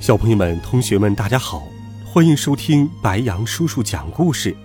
[0.00, 1.66] 小朋友们、同学们，大家好，
[2.04, 4.56] 欢迎收听白羊叔叔讲故事。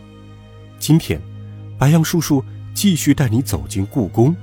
[0.78, 1.20] 今天，
[1.78, 2.44] 白羊叔叔
[2.76, 4.34] 继续带你走进故宫，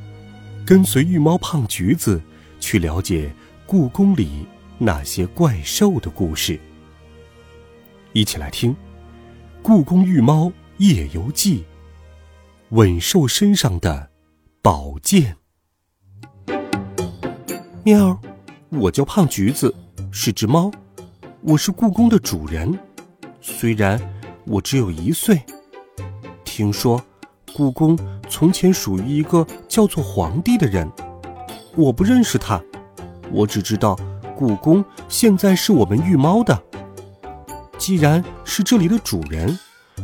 [0.67, 2.21] 跟随玉猫胖橘子
[2.59, 3.33] 去了解
[3.67, 4.45] 故宫里
[4.79, 6.59] 那些怪兽的故事。
[8.12, 8.73] 一起来听
[9.62, 11.61] 《故宫玉猫夜游记》：
[12.70, 14.11] 吻兽身上的
[14.61, 15.37] 宝剑。
[17.84, 18.20] 喵，
[18.70, 19.75] 我叫胖橘子，
[20.12, 20.70] 是只猫。
[21.41, 22.77] 我是故宫的主人，
[23.41, 24.00] 虽然
[24.44, 25.41] 我只有一岁。
[26.44, 27.02] 听说
[27.55, 30.91] 故宫从前属于一个叫做皇帝的人，
[31.77, 32.61] 我不认识他，
[33.30, 33.98] 我只知道
[34.36, 36.61] 故宫现在是我们御猫的。
[37.78, 39.58] 既然是这里的主人，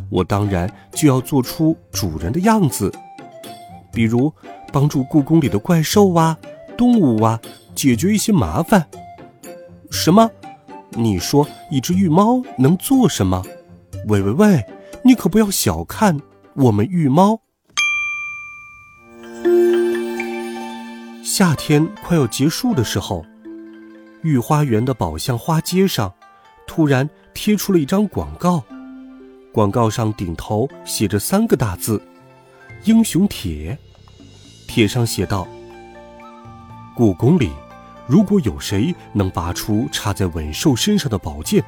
[0.08, 2.92] 我当然就要做出主人的样子，
[3.92, 4.32] 比如
[4.72, 6.38] 帮助故宫里的怪兽啊、
[6.76, 7.40] 动物啊
[7.74, 8.88] 解决一些麻烦。
[9.90, 10.30] 什么？
[10.90, 13.42] 你说一只玉猫能做什么？
[14.08, 14.64] 喂喂喂，
[15.02, 16.20] 你可不要小看
[16.54, 17.40] 我们玉猫。
[21.24, 23.24] 夏天快要结束的时候，
[24.22, 26.14] 御花园的宝相花街上，
[26.66, 28.62] 突然贴出了一张广告。
[29.52, 32.00] 广告上顶头写着三个大字
[32.84, 33.76] ：“英雄帖”。
[34.68, 35.46] 帖上写道
[36.96, 37.50] ：“故宫里。”
[38.06, 41.64] 如果有谁能拔出插在吻兽身上的宝剑，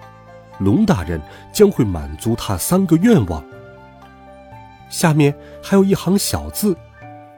[0.59, 1.21] 龙大人
[1.53, 3.45] 将会满足他三个愿望。
[4.89, 6.77] 下面还有一行小字，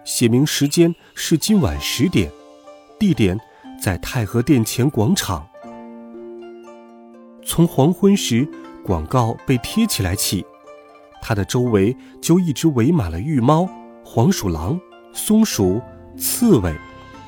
[0.05, 2.31] 写明时间是今晚十点，
[2.99, 3.39] 地点
[3.83, 5.47] 在太和殿前广场。
[7.45, 8.47] 从黄昏时
[8.85, 10.45] 广告被贴起来起，
[11.23, 13.69] 它的周围就一直围满了玉猫、
[14.05, 14.79] 黄鼠狼、
[15.13, 15.81] 松鼠、
[16.17, 16.73] 刺猬、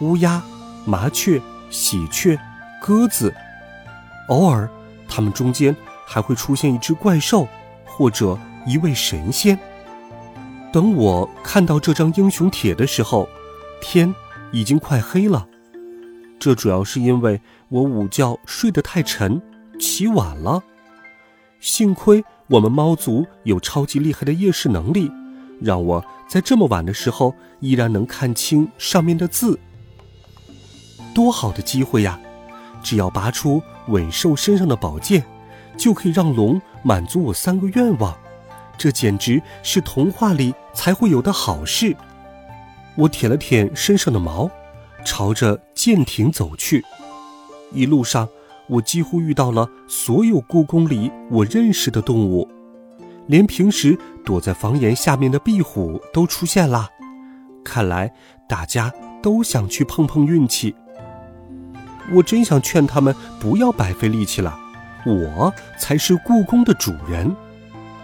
[0.00, 0.42] 乌鸦、
[0.84, 1.40] 麻雀。
[1.72, 2.38] 喜鹊、
[2.80, 3.34] 鸽子，
[4.28, 4.68] 偶尔，
[5.08, 5.74] 它们中间
[6.06, 7.48] 还会出现一只怪兽，
[7.86, 9.58] 或者一位神仙。
[10.70, 13.26] 等我看到这张英雄帖的时候，
[13.80, 14.14] 天
[14.52, 15.48] 已经快黑了。
[16.38, 17.40] 这主要是因为
[17.70, 19.40] 我午觉睡得太沉，
[19.80, 20.62] 起晚了。
[21.58, 25.10] 幸亏我们猫族有超级厉害的夜视能力，
[25.60, 29.58] 让我在这么晚的时候依然能看清上面的字。
[31.14, 32.18] 多好的机会呀！
[32.82, 35.24] 只要拔出尾兽身上的宝剑，
[35.76, 38.16] 就可以让龙满足我三个愿望。
[38.76, 41.96] 这简直是童话里才会有的好事。
[42.96, 44.50] 我舔了舔身上的毛，
[45.04, 46.84] 朝着剑亭走去。
[47.72, 48.28] 一路上，
[48.66, 52.48] 我几乎遇到了所有故宫里我认识的动物，
[53.28, 56.88] 连平时躲在房檐下面的壁虎都出现了。
[57.64, 58.12] 看来
[58.48, 58.92] 大家
[59.22, 60.74] 都想去碰碰运气。
[62.10, 64.58] 我真想劝他们不要白费力气了，
[65.06, 67.34] 我才是故宫的主人。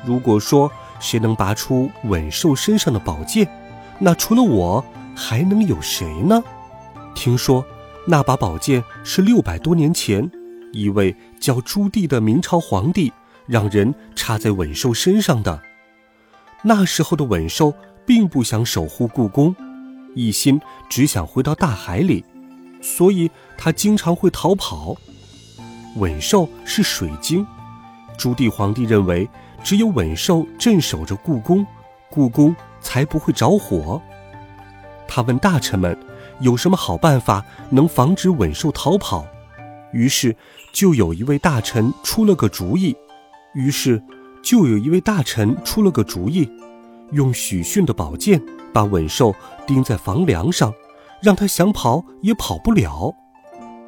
[0.05, 0.71] 如果说
[1.01, 3.49] 谁能拔出吻兽身上的宝剑，
[3.99, 6.43] 那除了我还能有谁呢？
[7.15, 7.65] 听说
[8.07, 10.31] 那把宝剑是六百多年前
[10.73, 13.13] 一位叫朱棣的明朝皇帝
[13.47, 15.61] 让人插在吻兽身上的。
[16.63, 17.75] 那时候的吻兽
[18.07, 19.55] 并不想守护故宫，
[20.15, 22.25] 一心只想回到大海里。
[22.81, 24.97] 所以，他经常会逃跑。
[25.97, 27.45] 吻兽是水晶，
[28.17, 29.29] 朱棣皇帝认为，
[29.63, 31.67] 只有吻兽镇守着故宫，
[32.09, 34.01] 故宫才不会着火。
[35.09, 35.99] 他问大臣们，
[36.41, 39.27] 有什么好办法能防止吻兽逃跑？
[39.93, 40.37] 于是，
[40.73, 42.97] 就有一位大臣出了个主意。
[43.55, 44.01] 于是，
[44.43, 46.49] 就有一位大臣出了个主意，
[47.11, 48.41] 用许逊的宝剑
[48.73, 49.35] 把吻兽
[49.67, 50.73] 钉在房梁上。
[51.21, 53.13] 让他想跑也跑不了。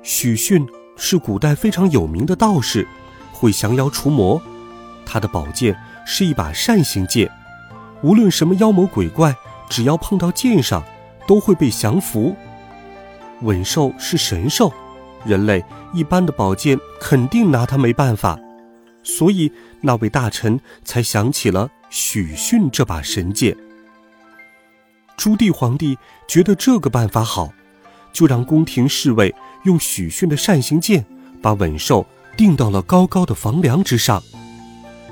[0.02, 0.66] 许逊
[0.96, 2.86] 是古代非常有名的道士，
[3.32, 4.40] 会降妖除魔。
[5.04, 5.76] 他的宝剑
[6.06, 7.30] 是一把扇形剑，
[8.02, 9.34] 无论什么妖魔鬼怪，
[9.68, 10.82] 只要碰到剑上，
[11.26, 12.34] 都会被降服。
[13.42, 14.72] 稳兽是神兽，
[15.24, 18.38] 人类一般的宝剑肯定拿他没办法，
[19.02, 19.50] 所以
[19.80, 23.56] 那位大臣才想起了许逊这把神剑。
[25.16, 25.98] 朱棣皇帝
[26.28, 27.52] 觉得这个办法好，
[28.12, 29.34] 就让宫廷侍卫
[29.64, 31.04] 用许逊的扇形剑
[31.42, 34.22] 把稳兽钉到了高高的房梁之上。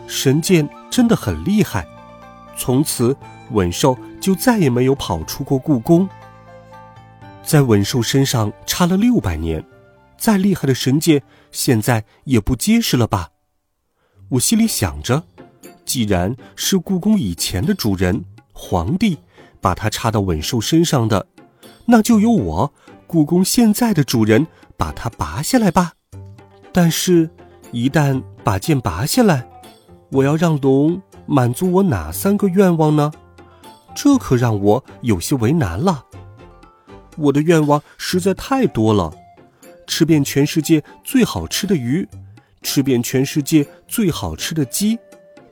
[0.07, 1.87] 神剑真的很厉害，
[2.57, 3.17] 从此
[3.51, 6.09] 稳兽就再也没有跑出过故宫。
[7.43, 9.65] 在稳兽身上插了六百年，
[10.19, 13.31] 再厉害的神剑，现在也不结实了吧？
[14.31, 15.25] 我心里想着，
[15.85, 19.19] 既然是故宫以前的主人皇帝
[19.61, 21.27] 把它插到稳兽身上的，
[21.87, 22.73] 那就由我
[23.09, 24.47] 故宫现在的主人
[24.77, 25.95] 把它拔下来吧。
[26.73, 27.31] 但是，
[27.73, 29.49] 一旦把剑拔下来，
[30.13, 33.11] 我要让龙满足我哪三个愿望呢？
[33.97, 36.05] 这可让我有些为难了。
[37.17, 39.13] 我的愿望实在太多了，
[39.87, 42.07] 吃遍全世界最好吃的鱼，
[42.63, 44.99] 吃遍全世界最好吃的鸡，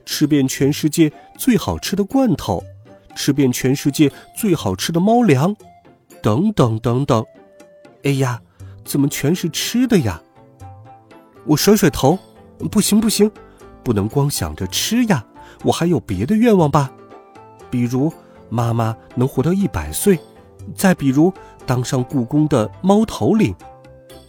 [0.04, 2.62] 吃遍全世界最好吃的罐头，
[3.16, 5.56] 吃遍全世界最好吃的猫粮，
[6.22, 7.24] 等等等等。
[8.06, 8.40] 哎呀，
[8.84, 10.22] 怎么全是吃的呀？
[11.44, 12.16] 我甩甩头，
[12.70, 13.28] 不行不行，
[13.82, 15.26] 不能光想着吃呀，
[15.64, 16.92] 我还有别的愿望吧，
[17.68, 18.12] 比如
[18.48, 20.18] 妈妈能活到一百岁，
[20.74, 21.32] 再比如。
[21.66, 23.52] 当上故宫的猫头领，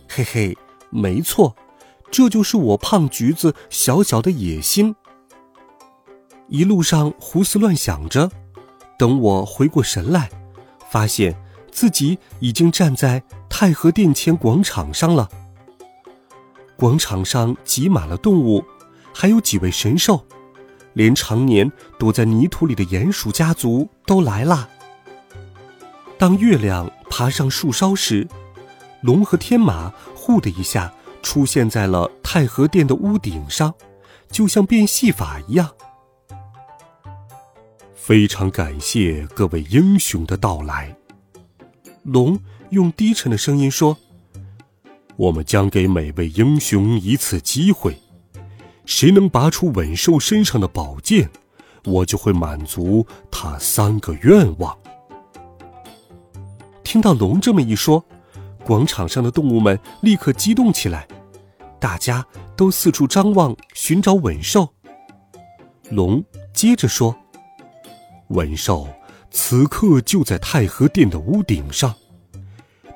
[0.09, 0.57] 嘿嘿，
[0.89, 1.56] 没错，
[2.09, 4.95] 这就是我胖橘子小小的野心。
[6.47, 8.31] 一路上胡思乱想着，
[8.97, 10.31] 等我回过神来，
[10.89, 11.39] 发现
[11.71, 15.29] 自己已经站在太和殿前广场上了。
[16.75, 18.63] 广场上挤满了动物，
[19.13, 20.25] 还有几位神兽，
[20.94, 24.69] 连常年躲在泥土里的鼹鼠家族都来了。
[26.19, 28.27] 当月亮爬上树梢时，
[29.01, 33.73] 龙和天马呼的一下出现在了太和殿的屋顶上，
[34.29, 35.71] 就像变戏法一样。
[37.94, 40.95] 非常感谢各位英雄的到来，
[42.03, 42.39] 龙
[42.69, 43.98] 用低沉的声音说
[45.16, 47.98] ：“我们将给每位英雄一次机会，
[48.86, 51.30] 谁能拔出稳兽身上的宝剑，
[51.86, 54.78] 我就会满足他三个愿望。”
[56.84, 58.04] 听到龙这么一说，
[58.66, 61.08] 广场上的动物们立刻激动起来，
[61.80, 62.25] 大家
[62.56, 64.68] 都四处张望，寻找稳兽。
[65.90, 66.24] 龙
[66.54, 67.16] 接着说
[68.30, 68.88] ：“稳兽
[69.31, 71.94] 此刻就在太和殿的屋顶上，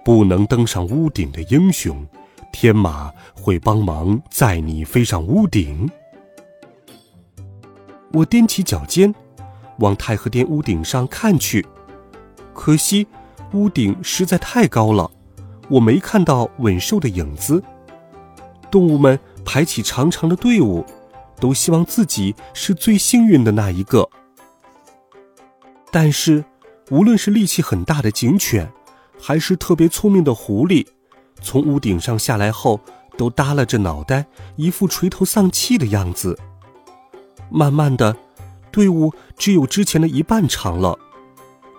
[0.03, 2.05] 不能登上屋顶的英雄，
[2.51, 5.89] 天马会帮忙载你飞上屋顶。”
[8.13, 9.13] 我踮起脚尖，
[9.79, 11.65] 往太和殿屋顶上看去，
[12.53, 13.07] 可惜。
[13.53, 15.11] 屋顶实在太高了，
[15.67, 17.61] 我没看到稳兽的影子。
[18.69, 20.85] 动物们排起长长的队伍，
[21.37, 24.07] 都希望自己是最幸运的那一个。
[25.91, 26.45] 但是，
[26.91, 28.71] 无论是力气很大的警犬，
[29.21, 30.85] 还是特别聪明的狐狸，
[31.41, 32.79] 从屋顶上下来后，
[33.17, 34.25] 都耷拉着脑袋，
[34.55, 36.37] 一副垂头丧气的样子。
[37.49, 38.17] 慢慢的，
[38.71, 40.97] 队伍只有之前的一半长了。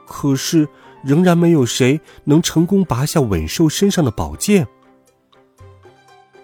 [0.06, 0.68] 可是。
[1.04, 4.68] 仍然没有谁能成功拔下稳兽身上的宝剑。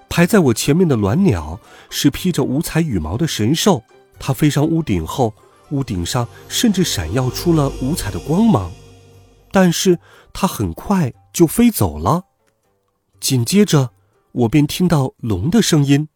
[0.08, 1.60] 排在我前面的鸾鸟
[1.90, 3.84] 是披着五彩羽毛的神兽，
[4.18, 5.32] 它飞上屋顶后，
[5.70, 8.68] 屋顶上甚至闪耀出了五彩的光芒。
[9.50, 9.98] 但是
[10.32, 12.24] 它很快就飞走了。
[13.20, 13.90] 紧接着，
[14.32, 16.08] 我便听到龙的声音：“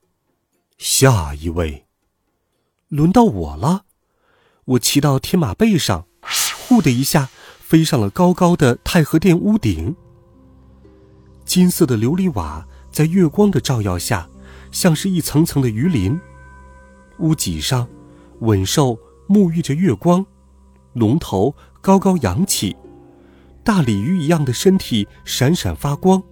[0.78, 1.86] 下一位，
[2.88, 3.84] 轮到我了。”
[4.64, 6.06] 我骑到天马背上，
[6.68, 7.28] 呼的一下。
[7.60, 9.96] 飞上了高高的太和殿屋顶。
[11.46, 14.28] 金色的琉璃瓦在月光的照耀下，
[14.70, 16.20] 像是一层层的鱼鳞。
[17.20, 17.88] 屋脊上，
[18.40, 20.26] 稳兽沐浴着月光，
[20.92, 22.76] 龙头高高扬起，
[23.64, 26.22] 大鲤鱼一样的身体闪闪发光，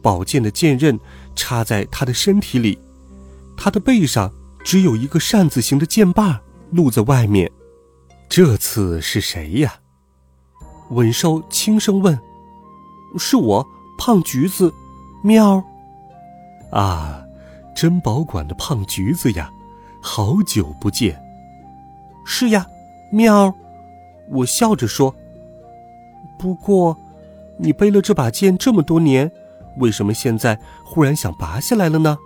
[0.00, 0.98] 宝剑的剑刃
[1.34, 2.78] 插在他的身体里，
[3.56, 4.32] 他的背上
[4.64, 6.40] 只有一个扇子形的剑把
[6.70, 7.50] 露在外面。
[8.28, 9.80] 这次是谁呀？
[10.90, 12.18] 稳兽轻声问
[13.18, 13.66] ：“是我，
[13.98, 14.72] 胖橘子，
[15.22, 15.62] 喵。”
[16.70, 17.22] 啊，
[17.74, 19.50] 珍宝馆的胖橘子呀，
[20.00, 21.20] 好久不见。
[22.24, 22.66] 是呀，
[23.10, 23.52] 喵。
[24.30, 25.14] 我笑着说
[26.38, 26.96] ：“不过，
[27.58, 29.30] 你背了这把剑这么多年，
[29.78, 32.16] 为什么现在忽然想拔下来了呢？”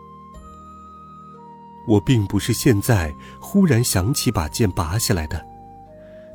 [1.88, 5.44] 我并不是现在忽然想起把剑拔下来的，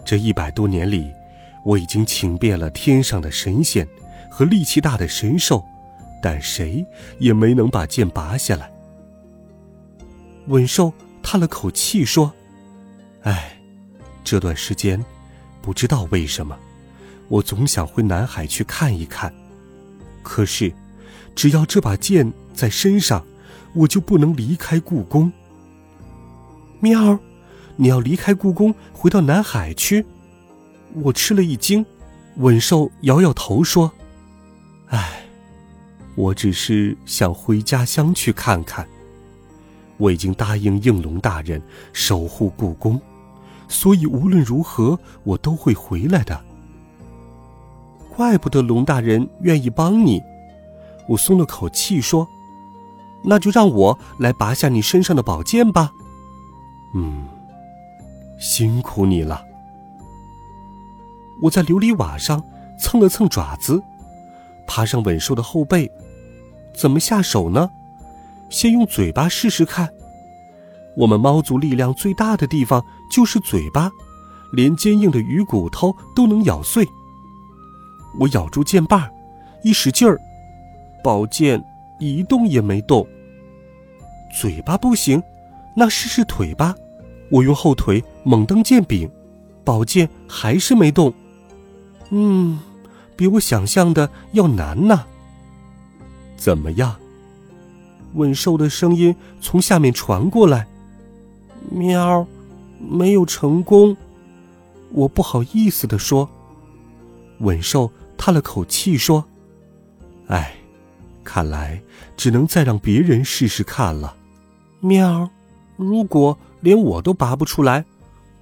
[0.04, 1.14] 这一百多年里。
[1.64, 3.86] 我已经请遍了天上的神仙
[4.32, 5.62] 和力气大的神兽，
[6.22, 6.86] 但谁
[7.20, 8.72] 也没能把剑拔下来。
[10.46, 12.34] 稳兽叹了口气说
[13.24, 13.60] ：“哎，
[14.24, 15.04] 这段时间，
[15.62, 16.58] 不知道为什么，
[17.28, 19.34] 我总想回南海去看一看。
[20.24, 20.74] 可是，
[21.36, 23.26] 只要这把剑在身上，
[23.74, 25.32] 我就不能离开故宫。
[26.80, 27.18] 喵，
[27.76, 30.06] 你要离开故宫，回到南海去？
[30.94, 31.86] 我吃了一惊，
[32.38, 33.92] 稳兽摇摇头说
[34.88, 35.24] ：“唉，
[36.16, 38.88] 我只是想回家乡去看看。
[39.98, 41.62] 我已经答应应龙大人
[41.94, 43.02] 守护故宫，
[43.68, 46.47] 所以无论如何，我都会回来的。
[48.18, 50.22] 怪不得龙大人愿意帮你。”
[51.08, 52.28] 我松了口气说
[53.24, 55.92] ：“那就让我来拔下你身上的宝剑吧。”
[56.96, 57.28] 嗯，
[58.40, 59.44] 辛苦你了。
[61.44, 62.44] 我在琉璃瓦上
[62.80, 63.82] 蹭了蹭爪子，
[64.66, 65.90] 爬上稳兽的后背，
[66.74, 67.70] 怎么下手呢？
[68.50, 69.88] 先用嘴巴试试看。
[70.98, 73.92] 我们猫族力量最大的地方就是嘴巴，
[74.52, 76.88] 连坚硬的鱼骨头都能咬碎。
[78.20, 79.12] 我咬住剑把，
[79.64, 80.20] 一使劲儿，
[81.04, 81.64] 宝剑
[82.00, 83.06] 一动也没动。
[84.40, 85.22] 嘴巴不行，
[85.76, 86.76] 那试试腿吧。
[87.30, 89.10] 我用后腿猛蹬剑柄，
[89.64, 91.14] 宝剑还是没动。
[92.10, 92.60] 嗯，
[93.16, 95.06] 比我想象的要难呢。
[96.38, 96.96] 怎么样？
[98.14, 100.66] 稳兽的声音从下面传过来。
[101.70, 102.26] 喵，
[102.80, 103.96] 没有成功。
[104.92, 106.30] 我不好意思的说。
[107.40, 109.24] 稳兽叹了口气说
[110.28, 110.56] ：“哎，
[111.24, 111.82] 看来
[112.18, 114.16] 只能再让别人试试看了。”
[114.82, 115.30] 喵，
[115.76, 117.86] 如果连我都拔不出来，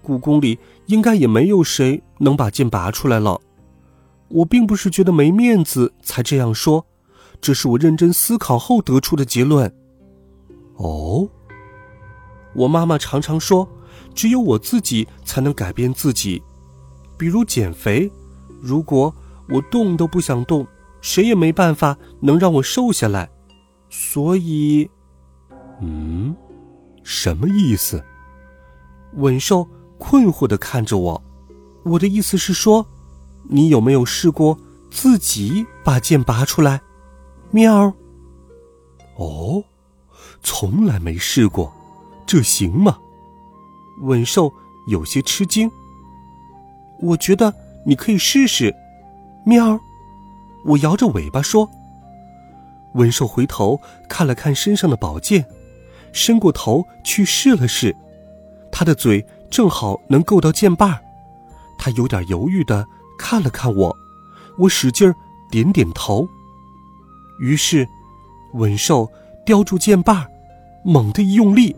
[0.02, 3.40] 故宫里应该也没有谁能把剑拔出来了。
[4.30, 6.86] 我并不是觉得没面子才这样说，
[7.40, 9.72] 这是我认真思考后得出的结论。
[10.78, 11.30] 哦，
[12.54, 13.68] 我妈妈常常说，
[14.14, 16.42] 只有我自己才能改变自己，
[17.18, 18.12] 比如减肥。
[18.62, 19.14] 如果
[19.50, 20.68] 我动都不想动，
[21.02, 23.30] 谁也没办法能让我瘦下来。
[23.90, 24.90] 所以，
[25.82, 26.36] 嗯，
[27.04, 28.04] 什么意思？
[29.14, 31.24] 稳兽困惑的看着我。
[31.84, 32.86] 我的意思是说。
[33.48, 34.58] 你有没有试过
[34.90, 36.82] 自己把剑拔出来？
[37.52, 37.94] 喵。
[39.18, 39.64] 哦，
[40.42, 41.72] 从来没试过，
[42.26, 42.98] 这行吗？
[44.02, 44.52] 稳兽
[44.88, 45.70] 有些吃惊。
[47.00, 47.54] 我觉得
[47.86, 48.74] 你可以试试。
[49.46, 49.80] 喵。
[50.66, 51.70] 我摇着尾巴说。
[52.96, 55.46] 文兽回头看了看身上的宝剑，
[56.12, 57.96] 伸过头去试了试，
[58.72, 61.02] 他的嘴正好能够到剑把
[61.78, 62.86] 他有点犹豫的。
[63.18, 63.96] 看了看我，
[64.58, 65.16] 我使劲儿
[65.50, 66.28] 点点头。
[67.40, 67.88] 于是，
[68.54, 69.10] 稳兽
[69.46, 70.28] 叼住剑把，
[70.84, 71.74] 猛地一用力，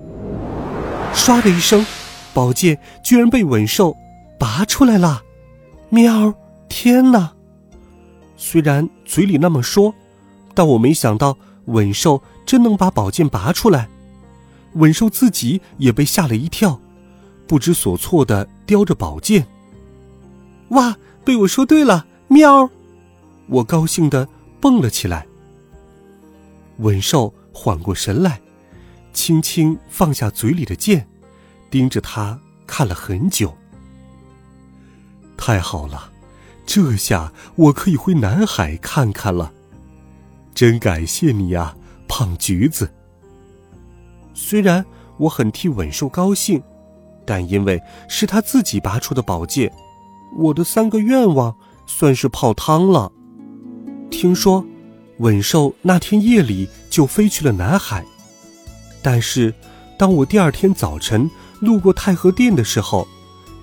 [1.14, 1.86] 唰的一声，
[2.34, 3.96] 宝剑居然被稳兽
[4.40, 5.22] 拔出来了！
[5.90, 6.34] 喵！
[6.68, 7.34] 天哪！
[8.38, 9.94] 虽然嘴里那么说，
[10.54, 13.90] 但我没想到稳兽真能把宝剑拔出来。
[14.76, 16.80] 稳兽自己也被吓了一跳，
[17.48, 19.46] 不知所措的叼着宝剑。
[20.70, 20.96] 哇！
[21.26, 22.70] 被我说对了，喵！
[23.48, 24.30] 我高兴的
[24.62, 25.28] 蹦了起来。
[26.78, 28.40] 稳兽缓过神来，
[29.12, 31.06] 轻轻放下嘴里的剑，
[31.70, 33.54] 盯着他看了很久。
[35.36, 36.10] 太好了，
[36.68, 39.52] 这下我可以回南海看看了。
[40.54, 41.76] 真感谢你呀，
[42.08, 42.92] 胖橘子。
[44.34, 44.86] 虽然
[45.18, 46.62] 我很替稳兽高兴，
[47.26, 49.72] 但因为是他自己拔出的宝剑。
[50.38, 51.56] 我的三个愿望
[51.88, 53.12] 算是泡汤了。
[54.12, 54.64] 听说，
[55.20, 58.06] 稳兽那天夜里就飞去了南海，
[59.02, 59.54] 但是，
[59.98, 61.32] 当我第二天早晨
[61.62, 63.08] 路过太和殿的时候，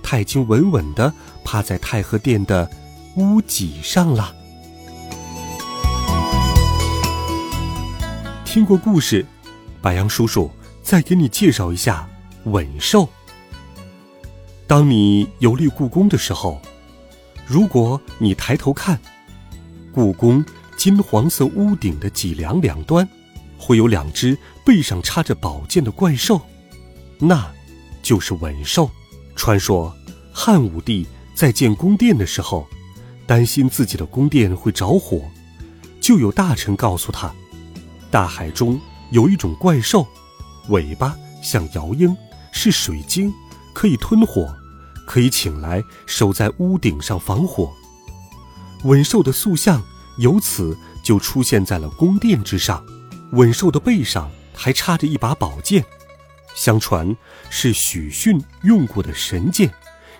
[0.02, 1.12] 他已经稳稳地
[1.44, 2.68] 趴在太和殿的
[3.16, 4.34] 屋脊上了。
[8.44, 9.24] 听过故事，
[9.80, 10.50] 白杨叔叔
[10.82, 12.08] 再给你介绍一下
[12.44, 13.08] 稳兽。
[14.66, 16.60] 当你游历故宫的时候，
[17.46, 18.98] 如果你抬头看，
[19.92, 20.44] 故宫
[20.76, 23.08] 金黄色屋顶的脊梁两端，
[23.56, 26.40] 会有两只背上插着宝剑的怪兽，
[27.18, 27.48] 那，
[28.02, 28.90] 就是稳兽。
[29.36, 29.92] 传说
[30.32, 32.66] 汉武帝在建宫殿的时候，
[33.26, 35.22] 担心自己的宫殿会着火，
[36.00, 37.32] 就有大臣告诉他，
[38.10, 40.06] 大海中有一种怪兽，
[40.68, 42.16] 尾巴像摇鹰，
[42.52, 43.32] 是水晶。
[43.72, 44.54] 可以吞火，
[45.04, 47.72] 可以请来守在屋顶上防火。
[48.84, 49.82] 稳兽的塑像
[50.18, 52.86] 由此就出现在了宫殿之上。
[53.32, 55.84] 稳兽的背上还插着一把宝剑，
[56.54, 57.16] 相传
[57.50, 59.68] 是许逊用过的神剑，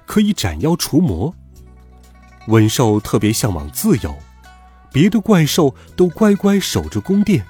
[0.05, 1.33] 可以斩妖除魔。
[2.49, 4.15] 稳兽特别向往自由，
[4.93, 7.45] 别的怪兽都乖乖守着宫殿，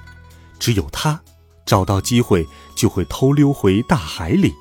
[0.57, 1.21] 只有它
[1.65, 4.53] 找到机会就会偷溜回大海里。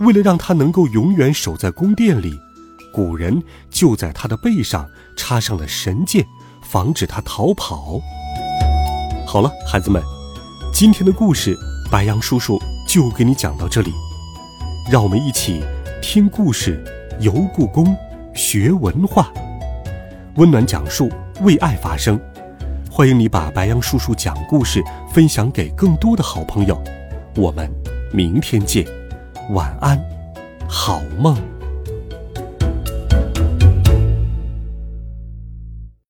[0.00, 2.32] 为了让它能够永远守在宫殿里，
[2.92, 6.24] 古人就在它的背上插上了神箭，
[6.62, 8.00] 防止它逃跑。
[9.26, 10.02] 好了，孩子们，
[10.72, 11.54] 今天的故事
[11.90, 13.92] 白羊叔叔就给你讲到这里。
[14.90, 15.62] 让我们一起
[16.00, 16.82] 听故事，
[17.20, 17.94] 游故宫，
[18.38, 19.32] 学文化，
[20.36, 21.10] 温暖讲述，
[21.42, 22.18] 为爱发声。
[22.88, 24.80] 欢迎你把白杨叔叔讲故事
[25.12, 26.80] 分享给更多的好朋友。
[27.34, 27.68] 我们
[28.12, 28.86] 明天见，
[29.50, 30.00] 晚安，
[30.68, 31.36] 好梦。